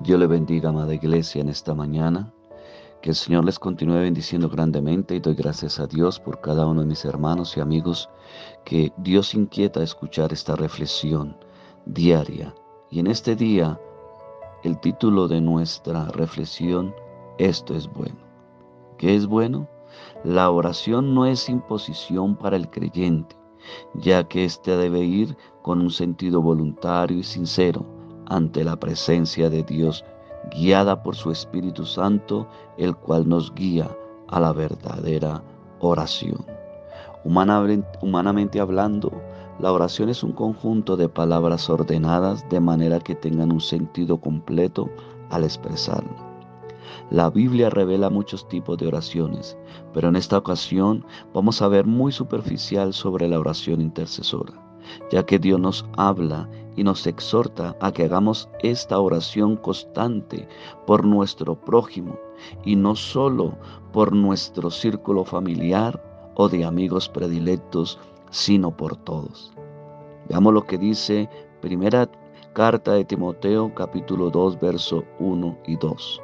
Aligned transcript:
Dios 0.00 0.18
le 0.18 0.26
bendiga, 0.26 0.70
amada 0.70 0.92
iglesia, 0.92 1.40
en 1.40 1.48
esta 1.48 1.72
mañana. 1.74 2.32
Que 3.00 3.10
el 3.10 3.16
Señor 3.16 3.44
les 3.44 3.58
continúe 3.58 3.94
bendiciendo 3.94 4.48
grandemente 4.48 5.14
y 5.14 5.20
doy 5.20 5.34
gracias 5.34 5.78
a 5.78 5.86
Dios 5.86 6.18
por 6.18 6.40
cada 6.40 6.66
uno 6.66 6.80
de 6.80 6.86
mis 6.86 7.04
hermanos 7.04 7.56
y 7.56 7.60
amigos 7.60 8.08
que 8.64 8.92
Dios 8.96 9.34
inquieta 9.34 9.82
escuchar 9.82 10.32
esta 10.32 10.56
reflexión 10.56 11.36
diaria. 11.86 12.54
Y 12.90 12.98
en 13.00 13.06
este 13.06 13.36
día, 13.36 13.78
el 14.64 14.80
título 14.80 15.28
de 15.28 15.40
nuestra 15.40 16.06
reflexión, 16.06 16.94
esto 17.38 17.74
es 17.74 17.86
bueno. 17.92 18.18
¿Qué 18.98 19.14
es 19.14 19.26
bueno? 19.26 19.68
La 20.24 20.50
oración 20.50 21.14
no 21.14 21.26
es 21.26 21.48
imposición 21.48 22.36
para 22.36 22.56
el 22.56 22.68
creyente, 22.68 23.36
ya 23.94 24.24
que 24.24 24.44
éste 24.44 24.76
debe 24.76 25.00
ir 25.00 25.36
con 25.62 25.80
un 25.80 25.90
sentido 25.90 26.42
voluntario 26.42 27.18
y 27.18 27.22
sincero 27.22 27.93
ante 28.28 28.64
la 28.64 28.76
presencia 28.76 29.50
de 29.50 29.62
Dios 29.62 30.04
guiada 30.54 31.02
por 31.02 31.16
su 31.16 31.30
Espíritu 31.30 31.84
Santo, 31.84 32.46
el 32.76 32.94
cual 32.94 33.28
nos 33.28 33.54
guía 33.54 33.88
a 34.28 34.40
la 34.40 34.52
verdadera 34.52 35.42
oración. 35.80 36.44
Humanamente, 37.24 38.60
hablando, 38.60 39.10
la 39.58 39.72
oración 39.72 40.08
es 40.10 40.22
un 40.22 40.32
conjunto 40.32 40.96
de 40.96 41.08
palabras 41.08 41.70
ordenadas 41.70 42.46
de 42.50 42.60
manera 42.60 42.98
que 43.00 43.14
tengan 43.14 43.52
un 43.52 43.60
sentido 43.60 44.18
completo 44.18 44.90
al 45.30 45.44
expresarla. 45.44 46.30
La 47.10 47.30
Biblia 47.30 47.70
revela 47.70 48.10
muchos 48.10 48.46
tipos 48.48 48.76
de 48.78 48.86
oraciones, 48.86 49.56
pero 49.92 50.08
en 50.08 50.16
esta 50.16 50.38
ocasión 50.38 51.04
vamos 51.32 51.62
a 51.62 51.68
ver 51.68 51.86
muy 51.86 52.12
superficial 52.12 52.92
sobre 52.92 53.28
la 53.28 53.38
oración 53.38 53.80
intercesora 53.80 54.64
ya 55.10 55.24
que 55.24 55.38
Dios 55.38 55.60
nos 55.60 55.84
habla 55.96 56.48
y 56.76 56.84
nos 56.84 57.06
exhorta 57.06 57.76
a 57.80 57.92
que 57.92 58.04
hagamos 58.04 58.48
esta 58.60 58.98
oración 58.98 59.56
constante 59.56 60.48
por 60.86 61.04
nuestro 61.04 61.54
prójimo 61.54 62.18
y 62.64 62.76
no 62.76 62.96
solo 62.96 63.56
por 63.92 64.12
nuestro 64.12 64.70
círculo 64.70 65.24
familiar 65.24 66.02
o 66.36 66.48
de 66.48 66.64
amigos 66.64 67.08
predilectos, 67.08 67.98
sino 68.30 68.76
por 68.76 68.96
todos. 68.96 69.52
Veamos 70.28 70.52
lo 70.52 70.62
que 70.62 70.78
dice 70.78 71.28
primera 71.60 72.10
carta 72.52 72.92
de 72.92 73.04
Timoteo 73.04 73.74
capítulo 73.74 74.30
2 74.30 74.60
verso 74.60 75.04
1 75.18 75.58
y 75.66 75.76
2. 75.76 76.22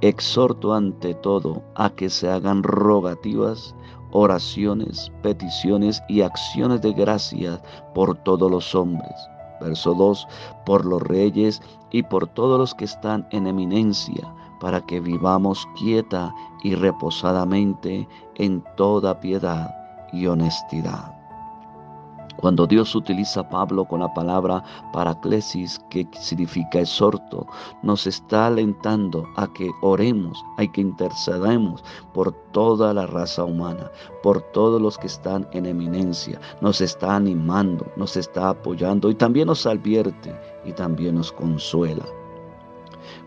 Exhorto 0.00 0.74
ante 0.74 1.14
todo 1.14 1.62
a 1.74 1.90
que 1.90 2.10
se 2.10 2.28
hagan 2.28 2.62
rogativas, 2.62 3.74
oraciones, 4.12 5.12
peticiones 5.22 6.02
y 6.08 6.22
acciones 6.22 6.80
de 6.80 6.92
gracia 6.92 7.62
por 7.94 8.16
todos 8.18 8.50
los 8.50 8.74
hombres. 8.74 9.14
Verso 9.60 9.94
2, 9.94 10.26
por 10.64 10.84
los 10.84 11.02
reyes 11.02 11.62
y 11.90 12.02
por 12.02 12.26
todos 12.26 12.58
los 12.58 12.74
que 12.74 12.84
están 12.84 13.26
en 13.30 13.46
eminencia, 13.46 14.32
para 14.60 14.80
que 14.86 15.00
vivamos 15.00 15.66
quieta 15.78 16.34
y 16.62 16.74
reposadamente 16.74 18.08
en 18.36 18.64
toda 18.76 19.20
piedad 19.20 19.74
y 20.12 20.26
honestidad. 20.26 21.19
Cuando 22.36 22.66
Dios 22.66 22.94
utiliza 22.94 23.40
a 23.40 23.48
Pablo 23.48 23.84
con 23.84 24.00
la 24.00 24.12
palabra 24.14 24.62
paraclesis, 24.92 25.80
que 25.90 26.06
significa 26.12 26.80
exhorto, 26.80 27.46
nos 27.82 28.06
está 28.06 28.46
alentando 28.46 29.26
a 29.36 29.46
que 29.52 29.70
oremos, 29.82 30.42
a 30.56 30.66
que 30.66 30.80
intercedamos 30.80 31.84
por 32.14 32.32
toda 32.52 32.94
la 32.94 33.06
raza 33.06 33.44
humana, 33.44 33.90
por 34.22 34.40
todos 34.52 34.80
los 34.80 34.96
que 34.96 35.06
están 35.06 35.46
en 35.52 35.66
eminencia. 35.66 36.40
Nos 36.60 36.80
está 36.80 37.16
animando, 37.16 37.86
nos 37.96 38.16
está 38.16 38.50
apoyando 38.50 39.10
y 39.10 39.14
también 39.14 39.48
nos 39.48 39.66
advierte 39.66 40.34
y 40.64 40.72
también 40.72 41.16
nos 41.16 41.32
consuela. 41.32 42.04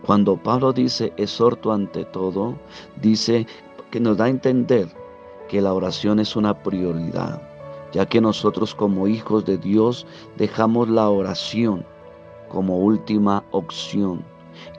Cuando 0.04 0.36
Pablo 0.36 0.72
dice 0.72 1.12
exhorto 1.16 1.72
ante 1.72 2.04
todo, 2.06 2.56
dice 3.00 3.46
que 3.90 4.00
nos 4.00 4.16
da 4.16 4.24
a 4.24 4.28
entender 4.28 4.88
que 5.48 5.60
la 5.60 5.72
oración 5.72 6.20
es 6.20 6.36
una 6.36 6.62
prioridad 6.62 7.53
ya 7.94 8.06
que 8.06 8.20
nosotros 8.20 8.74
como 8.74 9.06
hijos 9.06 9.44
de 9.44 9.56
Dios 9.56 10.04
dejamos 10.36 10.88
la 10.88 11.08
oración 11.08 11.86
como 12.48 12.78
última 12.78 13.44
opción 13.52 14.24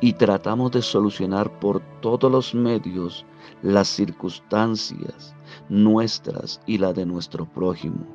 y 0.02 0.14
tratamos 0.14 0.72
de 0.72 0.82
solucionar 0.82 1.60
por 1.60 1.82
todos 2.02 2.30
los 2.30 2.54
medios 2.54 3.26
las 3.62 3.88
circunstancias 3.88 5.34
nuestras 5.70 6.60
y 6.66 6.78
la 6.78 6.92
de 6.92 7.06
nuestro 7.06 7.46
prójimo. 7.46 8.06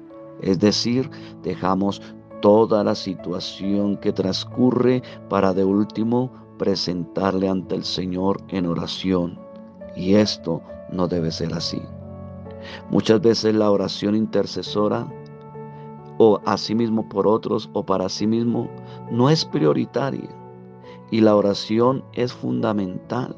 Es 0.43 0.59
decir, 0.59 1.10
dejamos 1.43 2.03
toda 2.43 2.84
la 2.84 2.94
situación 2.94 3.97
que 3.97 4.12
transcurre 4.12 5.03
para 5.31 5.55
de 5.55 5.65
último 5.65 6.31
presentarle 6.59 7.49
ante 7.49 7.75
el 7.75 7.84
Señor 7.84 8.43
en 8.49 8.66
oración. 8.66 9.39
Y 9.97 10.15
esto 10.15 10.62
no 10.93 11.09
debe 11.09 11.31
ser 11.31 11.55
así. 11.55 11.81
Muchas 12.91 13.21
veces 13.21 13.55
la 13.55 13.71
oración 13.71 14.15
intercesora 14.15 15.07
o 16.19 16.41
a 16.45 16.57
sí 16.59 16.75
mismo 16.75 17.09
por 17.09 17.27
otros 17.27 17.71
o 17.73 17.85
para 17.85 18.09
sí 18.09 18.27
mismo 18.27 18.69
no 19.11 19.31
es 19.31 19.45
prioritaria 19.45 20.29
y 21.11 21.21
la 21.21 21.35
oración 21.35 22.05
es 22.13 22.33
fundamental. 22.33 23.35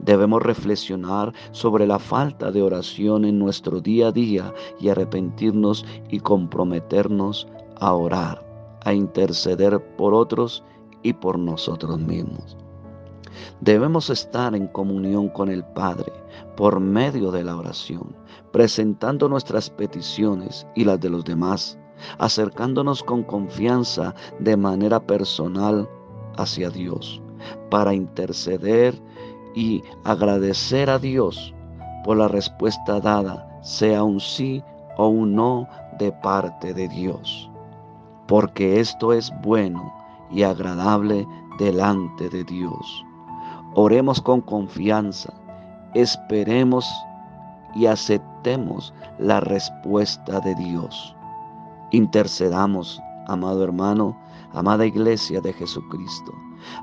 Debemos 0.00 0.42
reflexionar 0.42 1.32
sobre 1.52 1.86
la 1.86 1.98
falta 1.98 2.50
de 2.50 2.62
oración 2.62 3.24
en 3.24 3.38
nuestro 3.38 3.80
día 3.80 4.08
a 4.08 4.12
día 4.12 4.52
y 4.80 4.88
arrepentirnos 4.88 5.84
y 6.10 6.18
comprometernos 6.18 7.46
a 7.78 7.94
orar, 7.94 8.44
a 8.84 8.92
interceder 8.94 9.80
por 9.96 10.14
otros 10.14 10.64
y 11.02 11.12
por 11.12 11.38
nosotros 11.38 11.98
mismos. 12.00 12.56
Debemos 13.60 14.10
estar 14.10 14.54
en 14.54 14.66
comunión 14.68 15.28
con 15.28 15.48
el 15.48 15.64
Padre 15.64 16.12
por 16.56 16.80
medio 16.80 17.30
de 17.30 17.44
la 17.44 17.56
oración, 17.56 18.14
presentando 18.52 19.28
nuestras 19.28 19.70
peticiones 19.70 20.66
y 20.74 20.84
las 20.84 21.00
de 21.00 21.10
los 21.10 21.24
demás, 21.24 21.78
acercándonos 22.18 23.02
con 23.02 23.22
confianza 23.22 24.14
de 24.38 24.56
manera 24.56 25.00
personal 25.00 25.88
hacia 26.36 26.70
Dios, 26.70 27.22
para 27.70 27.94
interceder 27.94 29.00
y 29.54 29.82
agradecer 30.04 30.90
a 30.90 30.98
Dios 30.98 31.54
por 32.04 32.16
la 32.16 32.28
respuesta 32.28 33.00
dada, 33.00 33.48
sea 33.62 34.02
un 34.02 34.20
sí 34.20 34.62
o 34.96 35.08
un 35.08 35.34
no 35.34 35.68
de 35.98 36.12
parte 36.12 36.74
de 36.74 36.88
Dios. 36.88 37.50
Porque 38.26 38.80
esto 38.80 39.12
es 39.12 39.32
bueno 39.42 39.92
y 40.30 40.42
agradable 40.42 41.26
delante 41.58 42.28
de 42.28 42.44
Dios. 42.44 43.04
Oremos 43.74 44.20
con 44.20 44.42
confianza, 44.42 45.32
esperemos 45.94 46.86
y 47.74 47.86
aceptemos 47.86 48.92
la 49.18 49.40
respuesta 49.40 50.40
de 50.40 50.54
Dios. 50.56 51.16
Intercedamos, 51.90 53.00
amado 53.28 53.64
hermano, 53.64 54.14
amada 54.52 54.84
iglesia 54.84 55.40
de 55.40 55.54
Jesucristo. 55.54 56.32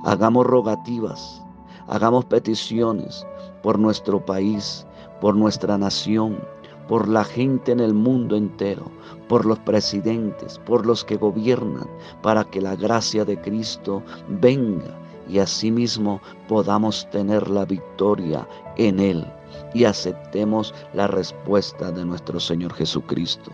Hagamos 0.03 0.47
rogativas, 0.47 1.43
hagamos 1.87 2.25
peticiones 2.25 3.23
por 3.61 3.77
nuestro 3.77 4.25
país, 4.25 4.87
por 5.21 5.35
nuestra 5.35 5.77
nación, 5.77 6.39
por 6.87 7.07
la 7.07 7.23
gente 7.23 7.71
en 7.71 7.81
el 7.81 7.93
mundo 7.93 8.35
entero, 8.35 8.85
por 9.27 9.45
los 9.45 9.59
presidentes, 9.59 10.57
por 10.65 10.87
los 10.87 11.05
que 11.05 11.17
gobiernan, 11.17 11.87
para 12.23 12.45
que 12.45 12.61
la 12.61 12.75
gracia 12.75 13.25
de 13.25 13.39
Cristo 13.39 14.01
venga 14.27 14.99
y 15.29 15.39
asimismo 15.39 16.21
podamos 16.47 17.07
tener 17.11 17.49
la 17.49 17.65
victoria 17.65 18.47
en 18.77 18.99
Él 18.99 19.25
y 19.73 19.85
aceptemos 19.85 20.73
la 20.93 21.07
respuesta 21.07 21.91
de 21.91 22.03
nuestro 22.03 22.39
Señor 22.39 22.73
Jesucristo. 22.73 23.51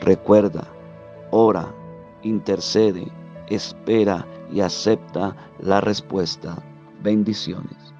Recuerda, 0.00 0.66
ora, 1.30 1.74
intercede, 2.22 3.10
espera 3.48 4.26
y 4.52 4.60
acepta 4.60 5.34
la 5.60 5.80
respuesta. 5.80 6.56
Bendiciones. 7.02 7.95